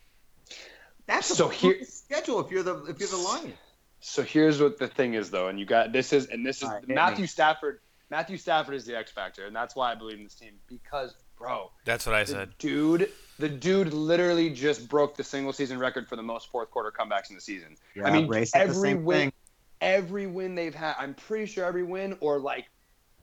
[1.06, 3.54] That's so here schedule if you're the if you're the Lions.
[4.00, 6.68] So here's what the thing is though, and you got this is and this is
[6.68, 7.80] right, Matthew Stafford.
[8.10, 11.14] Matthew Stafford is the X factor, and that's why I believe in this team because
[11.40, 11.72] bro.
[11.84, 12.50] That's what I said.
[12.58, 16.92] Dude, the dude literally just broke the single season record for the most fourth quarter
[16.92, 17.76] comebacks in the season.
[17.96, 19.32] Yeah, I mean, every win, thing.
[19.80, 22.66] every win they've had, I'm pretty sure every win or like,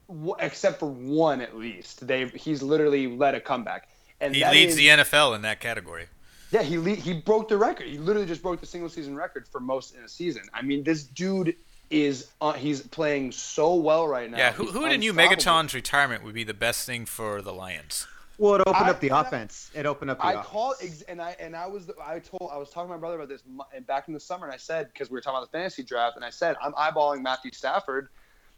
[0.08, 3.90] w- except for one at least, they've he's literally led a comeback.
[4.20, 6.08] And he leads is, the NFL in that category.
[6.52, 7.88] Yeah, he le- he broke the record.
[7.88, 10.44] He literally just broke the single season record for most in a season.
[10.54, 11.56] I mean, this dude
[11.90, 14.38] is uh, he's playing so well right now.
[14.38, 18.08] Yeah, who, who in you Megatron's retirement would be the best thing for the Lions?
[18.38, 19.72] Well, it opened I, up the I, offense.
[19.74, 20.20] It opened up.
[20.20, 20.48] The I offense.
[20.48, 20.76] called
[21.08, 23.42] and I and I was I told I was talking to my brother about this
[23.88, 26.16] back in the summer, and I said because we were talking about the fantasy draft,
[26.16, 28.10] and I said I'm eyeballing Matthew Stafford,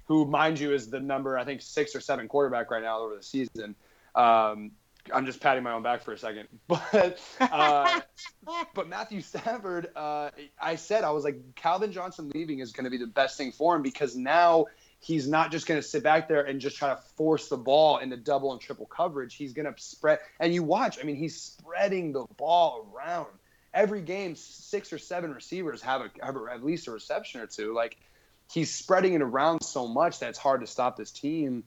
[0.10, 3.16] who, mind you, is the number I think six or seven quarterback right now over
[3.16, 3.76] the season.
[4.16, 4.72] Um,
[5.14, 8.02] I'm just patting my own back for a second, but uh,
[8.74, 12.90] but Matthew Stafford, uh, I said I was like Calvin Johnson leaving is going to
[12.90, 14.66] be the best thing for him because now
[15.00, 18.00] he's not just going to sit back there and just try to force the ball
[18.00, 19.36] into double and triple coverage.
[19.36, 20.98] He's going to spread, and you watch.
[21.00, 23.28] I mean, he's spreading the ball around,
[23.76, 27.46] every game, six or seven receivers have a have a, at least a reception or
[27.46, 27.76] two.
[27.76, 27.98] Like
[28.52, 31.64] he's spreading it around so much that it's hard to stop this team.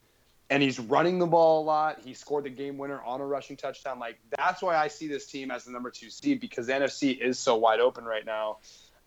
[0.51, 2.01] And he's running the ball a lot.
[2.05, 3.99] He scored the game winner on a rushing touchdown.
[3.99, 7.19] Like that's why I see this team as the number two seed because the NFC
[7.19, 8.59] is so wide open right now.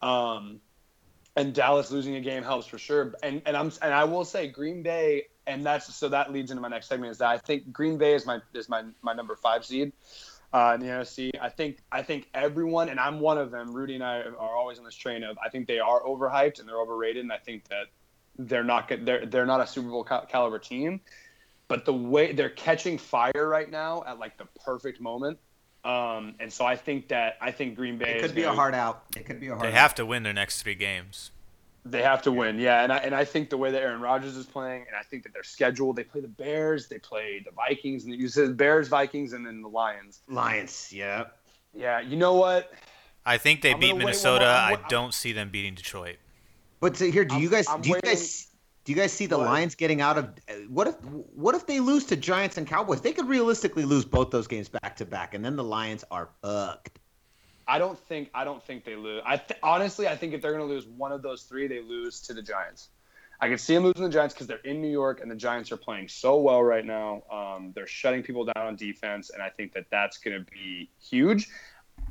[0.01, 0.59] Um,
[1.35, 3.13] and Dallas losing a game helps for sure.
[3.21, 6.61] And and I'm and I will say Green Bay, and that's so that leads into
[6.61, 9.35] my next segment is that I think Green Bay is my is my my number
[9.35, 9.91] five seed
[10.55, 11.31] uh, in the NFC.
[11.41, 13.73] I think I think everyone, and I'm one of them.
[13.73, 16.67] Rudy and I are always on this train of I think they are overhyped and
[16.67, 17.87] they're overrated, and I think that
[18.39, 19.05] they're not good.
[19.05, 21.01] They're they're not a Super Bowl caliber team,
[21.67, 25.39] but the way they're catching fire right now at like the perfect moment.
[25.83, 28.55] Um, and so I think that I think Green Bay It could be gonna, a
[28.55, 29.03] hard out.
[29.17, 29.63] It could be a hard.
[29.63, 29.73] They out.
[29.73, 31.31] have to win their next three games.
[31.87, 34.35] They have to win, yeah, and I and I think the way that Aaron Rodgers
[34.35, 37.51] is playing, and I think that their schedule, they play the Bears, they play the
[37.51, 40.21] Vikings, and you said Bears, Vikings, and then the Lions.
[40.27, 40.91] Lions.
[40.91, 41.25] Yeah.
[41.75, 42.71] Yeah, you know what?
[43.23, 44.45] I think they I'm beat gonna wait Minnesota.
[44.45, 46.15] I'm I wa- don't see them beating Detroit.
[46.79, 48.47] But so here, do you I'm- guys I'm do you waiting- guys
[48.83, 49.45] do you guys see the What?
[49.47, 50.29] Lions getting out of?
[50.69, 53.01] What if what if they lose to Giants and Cowboys?
[53.01, 56.29] They could realistically lose both those games back to back, and then the Lions are
[56.41, 56.97] fucked.
[57.67, 59.21] I don't think I don't think they lose.
[59.25, 61.81] I th- honestly, I think if they're going to lose one of those three, they
[61.81, 62.89] lose to the Giants.
[63.41, 65.71] I can see them losing the Giants because they're in New York and the Giants
[65.71, 67.23] are playing so well right now.
[67.31, 70.89] Um, they're shutting people down on defense, and I think that that's going to be
[71.01, 71.49] huge.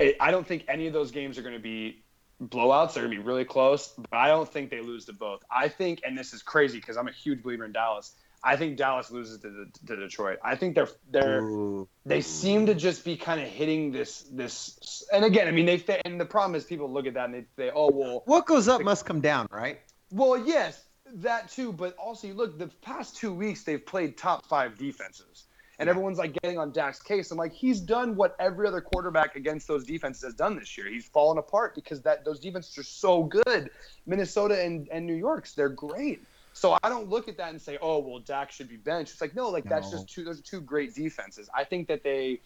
[0.00, 2.04] I I don't think any of those games are going to be
[2.42, 2.94] blowouts.
[2.94, 5.42] They're going to be really close, but I don't think they lose to both.
[5.50, 8.14] I think, and this is crazy because I'm a huge believer in Dallas.
[8.44, 10.38] I think Dallas loses to, to Detroit.
[10.44, 11.88] I think they're they're Ooh.
[12.04, 15.82] they seem to just be kind of hitting this this and again i mean they
[16.04, 18.68] and the problem is people look at that and they say oh well What goes
[18.68, 19.80] up must come down, right?
[20.10, 24.46] well yes that too but also you look the past two weeks they've played top
[24.46, 25.44] five defenses
[25.78, 27.30] and everyone's like getting on Dak's case.
[27.30, 30.88] I'm like, he's done what every other quarterback against those defenses has done this year.
[30.88, 33.70] He's fallen apart because that those defenses are so good.
[34.06, 36.22] Minnesota and, and New York's, they're great.
[36.56, 39.12] So I don't look at that and say, oh well, Dak should be benched.
[39.12, 40.24] It's like no, like that's just two.
[40.24, 41.50] Those are two great defenses.
[41.52, 42.40] I think that they,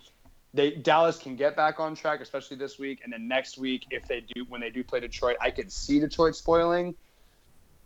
[0.55, 4.09] they Dallas can get back on track, especially this week, and then next week if
[4.09, 6.95] they do when they do play Detroit, I could see Detroit spoiling.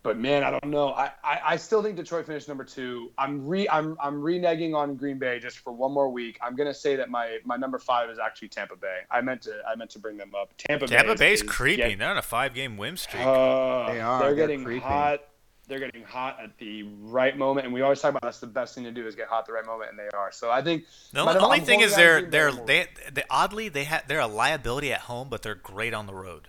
[0.05, 0.93] But man, I don't know.
[0.93, 3.11] I, I, I still think Detroit finished number two.
[3.19, 6.39] I'm re I'm I'm reneging on Green Bay just for one more week.
[6.41, 9.01] I'm gonna say that my, my number five is actually Tampa Bay.
[9.11, 10.53] I meant to I meant to bring them up.
[10.57, 11.91] Tampa, Tampa Bay Bay's is, creeping.
[11.93, 13.25] Is They're on a five-game win streak.
[13.25, 14.21] uh, They are.
[14.21, 14.83] They're They're getting creeping.
[14.89, 15.21] hot.
[15.69, 18.75] They're getting hot at the right moment, and we always talk about that's the best
[18.75, 20.33] thing to do is get hot at the right moment, and they are.
[20.33, 23.85] So I think the my- only I'm thing is they're they're they, they oddly they
[23.85, 26.49] have they're a liability at home, but they're great on the road.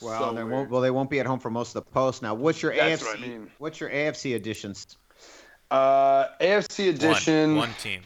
[0.00, 0.52] Well, So they weird.
[0.52, 0.70] won't.
[0.70, 2.22] Well, they won't be at home for most of the post.
[2.22, 3.06] Now, what's your That's AFC?
[3.06, 3.50] what I mean.
[3.58, 4.96] What's your AFC additions?
[5.70, 7.56] uh, AFC edition.
[7.56, 8.02] One, one team.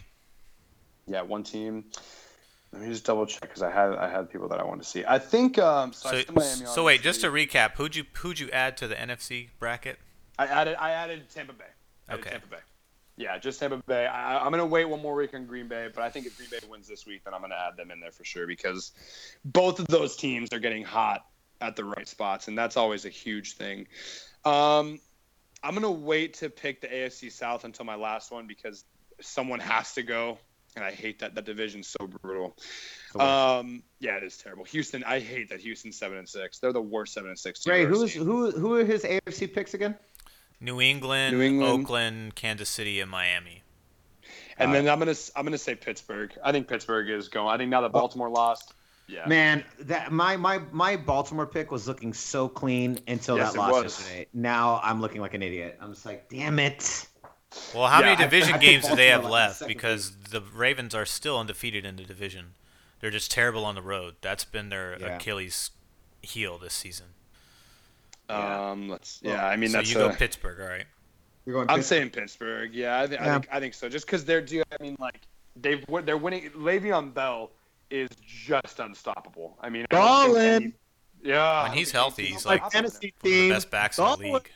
[1.06, 1.84] Yeah, one team.
[2.72, 4.88] Let me just double check because I had I had people that I wanted to
[4.88, 5.04] see.
[5.06, 5.92] I think um.
[5.92, 8.88] So, So, still Miami, so wait, just to recap, who'd you who'd you add to
[8.88, 9.98] the NFC bracket?
[10.40, 11.64] I added I added Tampa Bay.
[12.08, 12.30] I added Okay.
[12.30, 12.56] Tampa Bay.
[13.18, 14.06] Yeah, just Tampa Bay.
[14.06, 16.48] I, I'm gonna wait one more week on Green Bay, but I think if Green
[16.50, 18.92] Bay wins this week, then I'm gonna add them in there for sure because
[19.44, 21.26] both of those teams are getting hot
[21.60, 23.86] at the right spots, and that's always a huge thing.
[24.46, 24.98] Um,
[25.62, 28.86] I'm gonna wait to pick the AFC South until my last one because
[29.20, 30.38] someone has to go,
[30.74, 32.56] and I hate that that division's so brutal.
[33.18, 34.64] Um, yeah, it is terrible.
[34.64, 36.60] Houston, I hate that Houston's seven and six.
[36.60, 37.60] They're the worst seven and six.
[37.60, 38.24] team Ray, who's seen.
[38.24, 38.50] who?
[38.52, 39.94] Who are his AFC picks again?
[40.60, 41.82] New England, New England.
[41.84, 43.62] Oakland, Kansas City, and Miami.
[44.58, 46.32] And Uh, then I'm gonna I'm gonna say Pittsburgh.
[46.44, 47.48] I think Pittsburgh is going.
[47.48, 48.74] I think now that Baltimore lost,
[49.06, 53.58] yeah, Man, that my my my Baltimore pick was looking so clean until Yes, that
[53.58, 53.82] loss was.
[53.98, 54.26] yesterday.
[54.34, 55.78] Now I'm looking like an idiot.
[55.80, 57.06] I'm just like, damn it.
[57.74, 59.56] Well, how Yeah, many division I picked games do they have Baltimore like the left?
[59.56, 62.54] second Because the Ravens are still undefeated in the division.
[63.00, 64.16] They're just terrible on the road.
[64.20, 65.16] That's been their Yeah.
[65.16, 65.70] Achilles
[66.22, 67.14] heel this season.
[68.30, 68.70] Yeah.
[68.70, 69.46] um, let's yeah.
[69.46, 70.86] I mean so that's you a- go Pittsburgh, all right?
[71.46, 71.70] You're going.
[71.70, 71.98] I'm Pittsburgh?
[71.98, 72.74] saying Pittsburgh.
[72.74, 73.88] Yeah, I, th- I think I think so.
[73.88, 74.62] Just because they're due.
[74.78, 75.20] I mean, like
[75.56, 76.50] they've they're winning.
[76.50, 77.50] Le'Veon Bell
[77.90, 79.56] is just unstoppable.
[79.60, 80.74] I mean, I Ballin'.
[81.22, 83.50] Yeah, When he's healthy, anything he's will like stop My fantasy One of the team.
[83.50, 84.50] best backs in the league.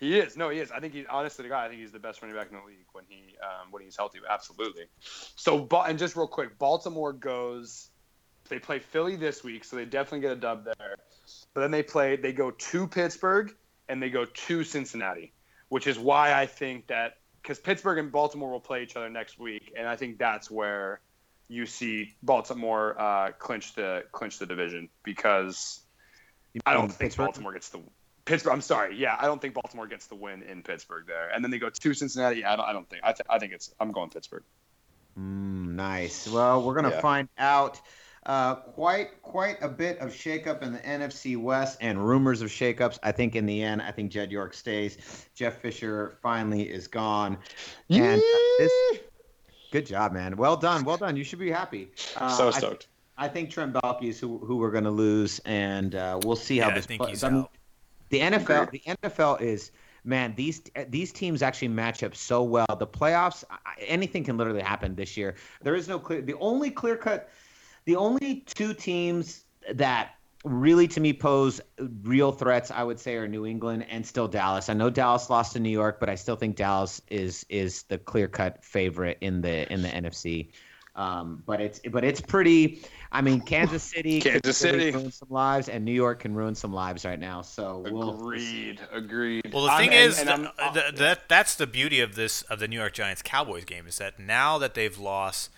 [0.00, 0.36] He is.
[0.36, 0.70] No, he is.
[0.72, 1.64] I think he honestly, the guy.
[1.64, 3.96] I think he's the best running back in the league when he um, when he's
[3.96, 4.18] healthy.
[4.28, 4.84] Absolutely.
[5.00, 7.88] So, and just real quick, Baltimore goes.
[8.52, 10.96] They play Philly this week, so they definitely get a dub there.
[11.54, 12.16] But then they play.
[12.16, 13.54] They go to Pittsburgh
[13.88, 15.32] and they go to Cincinnati,
[15.70, 19.38] which is why I think that because Pittsburgh and Baltimore will play each other next
[19.38, 21.00] week, and I think that's where
[21.48, 25.80] you see Baltimore uh, clinch the clinch the division because
[26.66, 27.28] I don't think Pittsburgh?
[27.28, 27.80] Baltimore gets the
[28.26, 28.52] Pittsburgh.
[28.52, 28.98] I'm sorry.
[28.98, 31.30] Yeah, I don't think Baltimore gets the win in Pittsburgh there.
[31.34, 32.40] And then they go to Cincinnati.
[32.40, 33.02] Yeah, I don't, I don't think.
[33.02, 33.72] I, th- I think it's.
[33.80, 34.44] I'm going Pittsburgh.
[35.18, 36.28] Mm, nice.
[36.28, 37.00] Well, we're gonna Yeah.
[37.00, 37.80] find out.
[38.24, 42.98] Uh, quite quite a bit of shakeup in the NFC West and rumors of shakeups.
[43.02, 45.26] I think in the end, I think Jed York stays.
[45.34, 47.36] Jeff Fisher finally is gone.
[47.90, 48.72] And uh, this,
[49.72, 50.36] good job, man.
[50.36, 51.16] Well done, well done.
[51.16, 51.90] You should be happy.
[52.16, 52.86] Uh, so I- stoked.
[53.18, 56.58] I think Trent Baalke is who who we're going to lose, and uh, we'll see
[56.58, 56.86] how Yeah, I this.
[56.86, 57.10] think plays.
[57.20, 57.50] he's out.
[58.08, 59.70] the NFL, the NFL is
[60.04, 60.32] man.
[60.34, 62.66] These these teams actually match up so well.
[62.78, 63.44] The playoffs,
[63.86, 65.34] anything can literally happen this year.
[65.62, 66.22] There is no clear.
[66.22, 67.28] The only clear cut,
[67.84, 70.14] the only two teams that
[70.44, 71.60] really to me pose
[72.02, 74.68] real threats, I would say, are New England and still Dallas.
[74.68, 77.98] I know Dallas lost to New York, but I still think Dallas is is the
[77.98, 80.48] clear cut favorite in the in the NFC.
[80.94, 82.82] Um, but it's but it's pretty.
[83.12, 84.90] I mean, Kansas City, could Kansas really City.
[84.96, 87.40] ruin some lives, and New York can ruin some lives right now.
[87.42, 88.80] So we'll Agreed.
[88.92, 89.50] Agreed.
[89.54, 92.42] Well, the I'm- thing and- is, and th- I'm- that that's the beauty of this
[92.42, 95.50] of the New York Giants Cowboys game is that now that they've lost,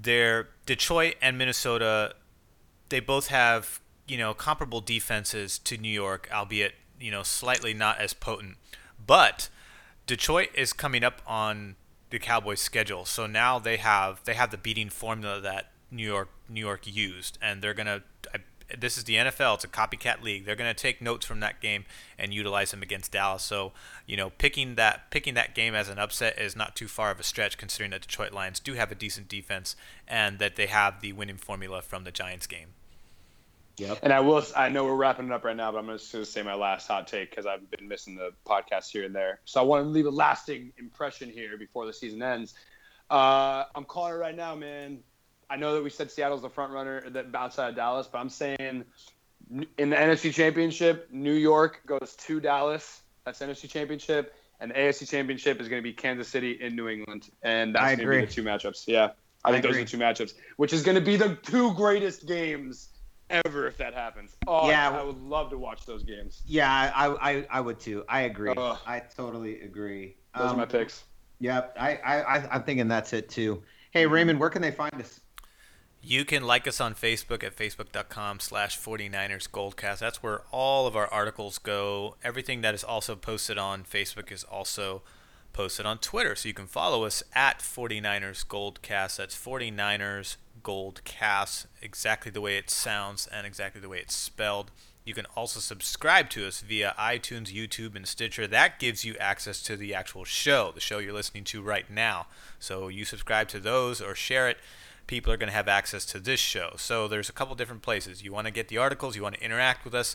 [0.00, 2.14] their Detroit and Minnesota,
[2.88, 7.98] they both have you know comparable defenses to New York, albeit you know slightly not
[7.98, 8.56] as potent.
[9.04, 9.48] But
[10.06, 11.76] Detroit is coming up on
[12.10, 16.30] the Cowboys' schedule, so now they have they have the beating formula that New York
[16.48, 18.02] New York used, and they're gonna.
[18.34, 18.38] I,
[18.76, 20.44] this is the NFL; it's a copycat league.
[20.44, 21.84] They're gonna take notes from that game
[22.18, 23.42] and utilize them against Dallas.
[23.42, 23.72] So,
[24.06, 27.20] you know, picking that picking that game as an upset is not too far of
[27.20, 29.76] a stretch, considering that Detroit Lions do have a decent defense
[30.06, 32.68] and that they have the winning formula from the Giants game.
[33.78, 34.00] Yep.
[34.02, 34.42] And I will.
[34.56, 36.54] I know we're wrapping it up right now, but I'm just going to say my
[36.54, 39.40] last hot take because I've been missing the podcast here and there.
[39.44, 42.54] So I want to leave a lasting impression here before the season ends.
[43.10, 44.98] Uh, I'm calling it right now, man.
[45.50, 48.28] I know that we said Seattle's the front runner that outside of Dallas, but I'm
[48.28, 48.84] saying
[49.78, 53.00] in the NFC Championship, New York goes to Dallas.
[53.24, 56.88] That's NFC Championship, and the AFC Championship is going to be Kansas City in New
[56.88, 58.24] England, and that's I going to be agree.
[58.26, 58.84] the two matchups.
[58.86, 59.10] Yeah,
[59.44, 59.82] I I think those agree.
[59.82, 62.88] are the two matchups, which is going to be the two greatest games
[63.30, 64.36] ever if that happens.
[64.46, 64.90] Oh, Yeah.
[64.90, 66.42] I would love to watch those games.
[66.46, 68.04] Yeah, I, I, I would too.
[68.08, 68.54] I agree.
[68.56, 68.78] Ugh.
[68.86, 70.16] I totally agree.
[70.34, 71.04] Those Um, are my picks.
[71.40, 73.62] Yep, I, I, I, I'm thinking that's it too.
[73.90, 75.20] Hey, Raymond, where can they find us?
[76.02, 79.98] You can like us on Facebook at facebook.com slash 49ers Goldcast.
[79.98, 82.16] That's where all of our articles go.
[82.22, 85.02] Everything that is also posted on Facebook is also
[85.52, 86.36] posted on Twitter.
[86.36, 89.16] So you can follow us at 49ers Goldcast.
[89.16, 94.70] That's 49ers Goldcast, exactly the way it sounds and exactly the way it's spelled.
[95.04, 98.46] You can also subscribe to us via iTunes, YouTube, and Stitcher.
[98.46, 102.26] That gives you access to the actual show, the show you're listening to right now.
[102.58, 104.58] So you subscribe to those or share it
[105.08, 106.74] people are going to have access to this show.
[106.76, 108.22] So there's a couple different places.
[108.22, 110.14] You want to get the articles, you want to interact with us.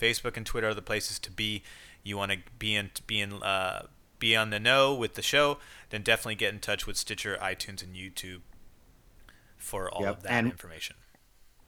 [0.00, 1.62] Facebook and Twitter are the places to be.
[2.04, 3.86] You want to be in be in uh,
[4.20, 5.58] be on the know with the show,
[5.90, 8.42] then definitely get in touch with Stitcher, iTunes, and YouTube
[9.56, 10.96] for all Yep, of that and- information.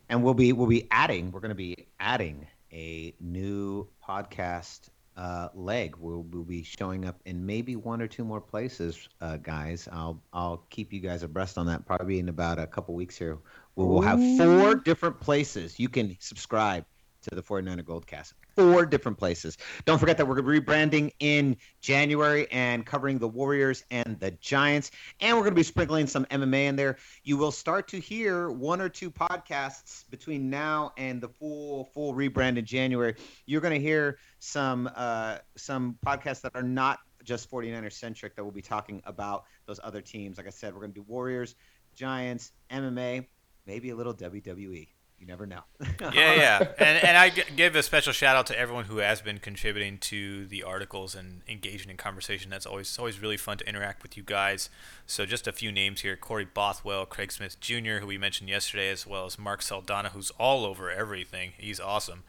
[0.09, 1.33] And we'll be we'll be adding.
[1.33, 5.97] We're going to be adding a new podcast uh, leg.
[5.99, 9.89] We'll, we'll be showing up in maybe one or two more places, uh, guys.
[9.91, 11.87] I'll I'll keep you guys abreast on that.
[11.87, 13.39] Probably in about a couple weeks here.
[13.77, 16.87] We will have four different places you can subscribe
[17.29, 18.33] to the 49er Goldcast.
[18.55, 19.59] Four different places.
[19.85, 24.91] Don't forget that we're rebranding in January and covering the Warriors and the Giants.
[25.21, 26.97] And we're going to be sprinkling some MMA in there.
[27.25, 32.15] You will start to hear one or two podcasts between now and the full full
[32.15, 33.15] rebrand in January.
[33.47, 38.45] You're going to hear some uh, some podcasts that are not just 49er centric that
[38.45, 40.39] we'll be talking about those other teams.
[40.39, 41.57] Like I said, we're going to do Warriors,
[41.95, 43.27] Giants, MMA,
[43.67, 44.89] maybe a little WWE.
[45.19, 45.63] You never know.
[46.01, 49.23] yeah, yeah, and and I g- give a special shout out to everyone who has
[49.23, 52.51] been contributing to the articles and engaging in conversation.
[52.51, 54.69] That's always always really fun to interact with you guys.
[55.07, 58.91] So just a few names here: Corey Bothwell, Craig Smith Jr., who we mentioned yesterday,
[58.91, 61.53] as well as Mark Saldana, who's all over everything.
[61.57, 62.25] He's awesome.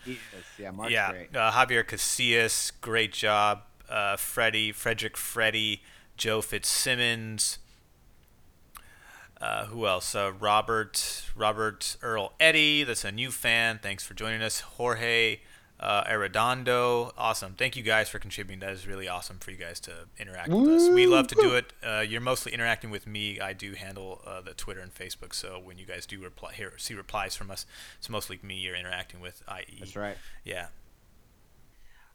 [0.58, 1.36] yeah, Mark's yeah, great.
[1.36, 3.64] Uh, Javier Casillas, great job.
[3.90, 5.82] Uh, Freddie, Frederick Freddie,
[6.16, 7.58] Joe Fitzsimmons.
[9.40, 10.16] Uh, who else?
[10.16, 12.84] Uh, Robert, Robert Earl Eddy.
[12.84, 13.80] That's a new fan.
[13.82, 14.62] Thanks for joining us.
[14.62, 15.40] Jorge
[15.80, 17.12] uh, Arredondo.
[17.18, 17.54] Awesome.
[17.54, 18.60] Thank you guys for contributing.
[18.60, 20.90] That is really awesome for you guys to interact with us.
[20.90, 21.74] We love to do it.
[21.86, 23.40] Uh, you're mostly interacting with me.
[23.40, 25.34] I do handle uh, the Twitter and Facebook.
[25.34, 27.66] So when you guys do reply, hear, see replies from us,
[27.98, 29.44] it's mostly me you're interacting with.
[29.48, 30.18] I.e., That's right.
[30.44, 30.68] yeah.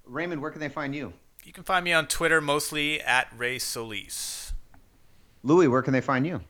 [0.04, 1.12] Raymond, where can they find you?
[1.44, 4.52] You can find me on Twitter mostly at Ray Solis.
[5.44, 6.40] Lewie, where can they find you?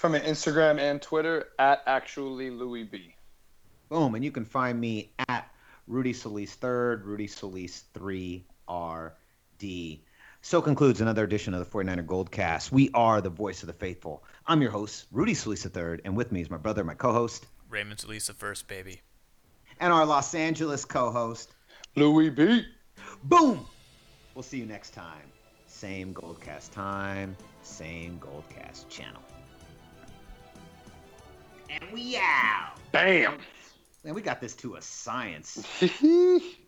[0.00, 3.14] from an Instagram and Twitter at actually Lewie B.
[3.90, 5.46] Boom, and you can find me at
[5.86, 9.12] Rudy Solis third, Rudy Solis three R
[9.58, 10.02] D.
[10.40, 12.72] So concludes another edition of the 49er Goldcast.
[12.72, 14.24] We are the voice of the faithful.
[14.46, 18.00] I'm your host, Rudy Solis III, and with me is my brother, my co-host, Raymond
[18.00, 19.02] Solis first, baby,
[19.80, 21.52] and our Los Angeles co-host,
[21.94, 22.64] Lewie B.
[23.24, 23.66] Boom.
[24.34, 25.30] We'll see you next time.
[25.66, 29.20] Same Goldcast time, same Goldcast channel.
[31.70, 32.76] And we out.
[32.90, 33.38] Bam.
[34.04, 35.64] Man, we got this to a science.